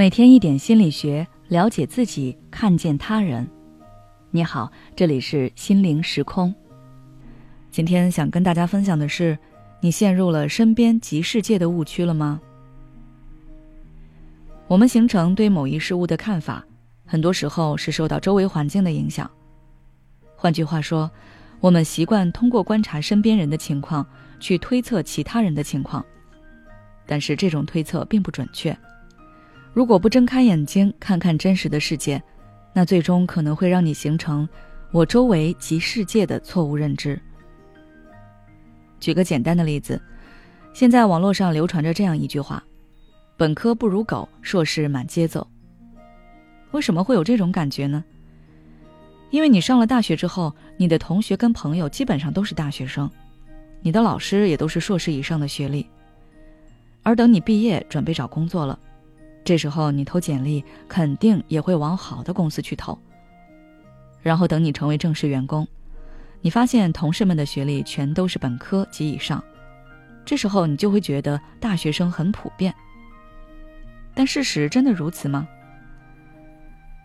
[0.00, 3.46] 每天一点心理学，了解自己，看见他人。
[4.30, 6.54] 你好，这里是心灵时空。
[7.70, 9.38] 今天想跟大家分享的是，
[9.78, 12.40] 你陷入了身边即世界的误区了吗？
[14.68, 16.64] 我们形成对某一事物的看法，
[17.04, 19.30] 很多时候是受到周围环境的影响。
[20.34, 21.10] 换句话说，
[21.60, 24.06] 我们习惯通过观察身边人的情况，
[24.38, 26.02] 去推测其他人的情况，
[27.06, 28.74] 但是这种推测并不准确。
[29.72, 32.20] 如果不睁开眼睛看看真实的世界，
[32.72, 34.48] 那最终可能会让你形成
[34.90, 37.20] “我周围即世界”的错误认知。
[38.98, 40.00] 举个简单的例子，
[40.72, 42.62] 现在网络上流传着这样一句话
[43.38, 45.46] ：“本科不如狗，硕士满街走。”
[46.72, 48.04] 为什么会有这种感觉呢？
[49.30, 53.08] 因为你上了大学之后，你的同学跟朋友基本上都是大学生，
[53.82, 55.86] 你的老师也都是硕士以上的学历，
[57.04, 58.76] 而等你毕业准备找工作了。
[59.44, 62.98] 这时候你投简历，肯定也会往好的公司去投。
[64.22, 65.66] 然后等你成为正式员工，
[66.40, 69.42] 你发现同事们的学历全都是本科及以上，
[70.24, 72.74] 这时候你就会觉得大学生很普遍。
[74.14, 75.48] 但事实真的如此吗？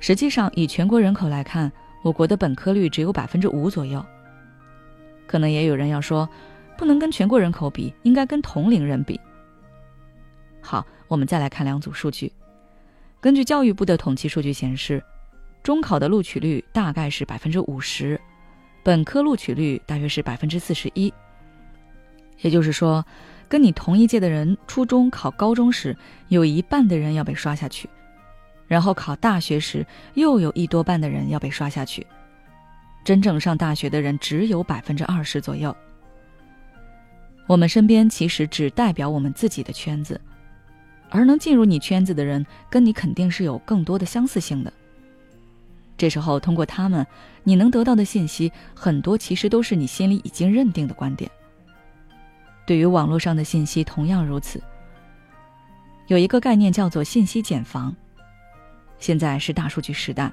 [0.00, 1.70] 实际上，以全国人口来看，
[2.02, 4.04] 我国的本科率只有百分之五左右。
[5.26, 6.28] 可能也有人要说，
[6.76, 9.20] 不能跟全国人口比，应该跟同龄人比。
[10.60, 12.32] 好，我们再来看两组数据。
[13.20, 15.04] 根据教育部的统计数据显示，
[15.62, 18.18] 中考的录取率大概是百分之五十，
[18.82, 21.12] 本科录取率大约是百分之四十一。
[22.40, 23.04] 也就是说，
[23.46, 25.94] 跟你同一届的人，初中考高中时，
[26.28, 27.86] 有一半的人要被刷下去；
[28.66, 32.06] 然后考大学时，又有一多半的人要被刷下去。
[33.04, 35.76] 真正上大学的人只有百分之二十左右。
[37.46, 40.18] 我们身边其实只代表我们自己的圈子。
[41.12, 44.72] 而能进入你圈子的人，跟你肯定是有更多的相似性的。
[45.98, 47.06] 这时候，通过他们，
[47.44, 51.30] 你能得到的信息很多，其实都是你心里已经认定的观点。
[52.66, 54.60] 对于网络上的信息，同样如此。
[56.08, 57.94] 有一个概念叫做信息茧房。
[58.98, 60.32] 现在是大数据时代，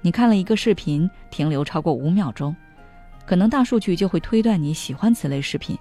[0.00, 2.56] 你看了一个视频，停留超过五秒钟，
[3.26, 5.76] 可能大数据就会推断你喜欢此类视频，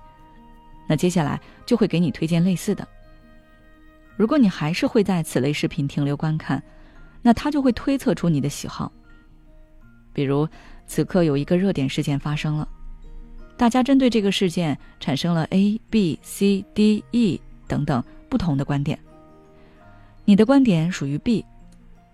[0.88, 2.86] 那接下来就会给你推荐类似的。
[4.20, 6.62] 如果你还是会在此类视频停留观看，
[7.22, 8.92] 那他就会推测出你的喜好。
[10.12, 10.46] 比如，
[10.86, 12.68] 此刻有一个热点事件发生了，
[13.56, 19.00] 大家针对这个事件产生了 A、B、C、D、E 等等不同的观点。
[20.26, 21.46] 你的观点属于 B，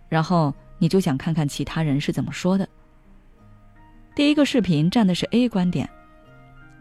[0.07, 2.69] 然后你就想看看其他人是怎么说的。
[4.13, 5.89] 第一个视频站的是 A 观点，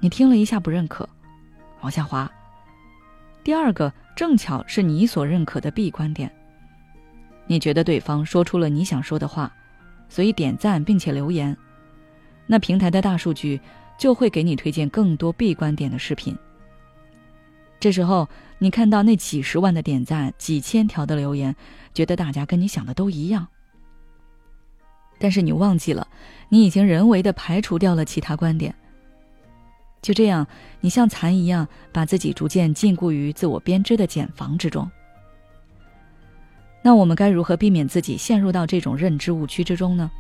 [0.01, 1.09] 你听了一下不认可，
[1.81, 2.31] 往下滑。
[3.43, 3.91] 第二个。
[4.15, 6.31] 正巧是你所认可的 B 观点，
[7.47, 9.53] 你觉得对方说出了你想说的话，
[10.09, 11.57] 所以点赞并且留言，
[12.47, 13.61] 那平台的大数据
[13.99, 16.37] 就会给你推荐更多 B 观点的视频。
[17.81, 21.55] 这时候你看到那几十万的点赞、几千条的留言，
[21.93, 23.47] 觉得大家跟你想的都一样，
[25.19, 26.07] 但是你忘记了，
[26.49, 28.75] 你已经人为的排除掉了其他观点。
[30.05, 30.47] 就这样，
[30.83, 34.89] 你像蚕一样，把自己逐渐禁锢于自我编织的茧房之中。
[36.83, 40.11] 那我们该如何避免自己陷入到这种认知误区之中呢？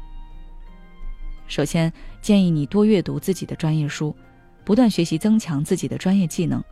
[1.48, 1.92] 首先，
[2.22, 4.16] 建议你多阅读自己的专业书，
[4.64, 6.64] 不断学习，增强自己的专业技能，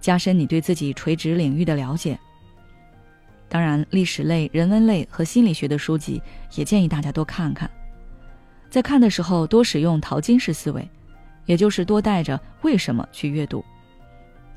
[0.00, 2.16] 加深你对自己垂直领域的了解。
[3.48, 6.22] 当然，历史类、人文类和心理学的书籍
[6.54, 7.68] 也建议大家多看看，
[8.70, 10.88] 在看的时候多使用淘金式思维。
[11.46, 13.64] 也就是多带着为什么去阅读，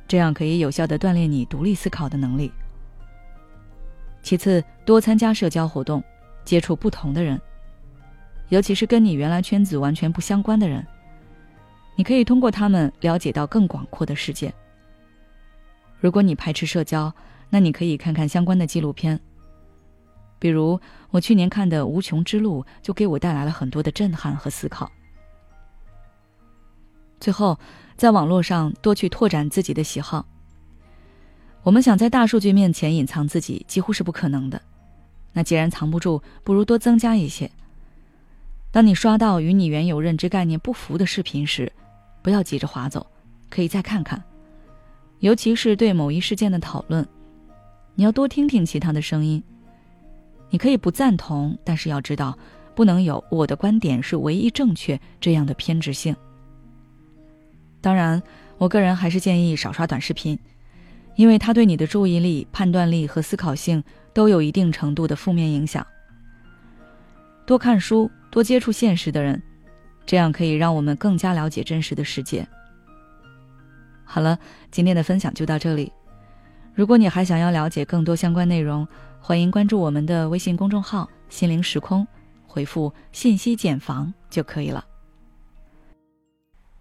[0.07, 2.51] 这样可以有效的锻炼你独立思考的能力。
[4.21, 6.03] 其次，多参加社交活动，
[6.43, 7.39] 接触不同的人，
[8.49, 10.85] 尤其是跟你原来圈子完全不相关的人，
[11.95, 14.53] 你可以通过他们了解到更广阔的世界。
[15.99, 17.13] 如果你排斥社交，
[17.49, 19.19] 那你可以看看相关的纪录片，
[20.37, 20.79] 比如
[21.11, 24.91] 我去年看的《无穷之路》，就给我带来了很多的震撼和思考。
[27.19, 27.57] 最后，
[27.97, 30.25] 在网络上多去拓展自己的喜好。
[31.63, 34.61] 我们想在大数据面前隐藏自己，几乎是不可能的。
[35.33, 37.49] 那既然藏不住，不如多增加一些。
[38.71, 41.71] 当你刷到与你原有认知概念不符的视频时，
[42.21, 43.05] 不要急着划走，
[43.49, 44.21] 可以再看看。
[45.19, 47.05] 尤其是对某一事件的讨论，
[47.95, 49.43] 你要多听听其他的声音。
[50.49, 52.37] 你可以不赞同，但是要知道，
[52.73, 56.15] 不能有我的观点是唯一正确这样的偏执性。
[57.81, 58.21] 当然，
[58.57, 60.37] 我个人还是建议少刷短视频，
[61.15, 63.83] 因为它对你的注意力、判断力和思考性
[64.13, 65.85] 都有一定程度的负面影响。
[67.45, 69.41] 多看书，多接触现实的人，
[70.05, 72.47] 这样可以让我们更加了解真实的世界。
[74.03, 74.37] 好了，
[74.71, 75.91] 今天的分享就到这里。
[76.73, 78.87] 如果你还想要了解更多相关内容，
[79.19, 82.07] 欢迎关注我们的微信公众号“心灵时空”，
[82.47, 84.85] 回复“信息茧房”就可以了。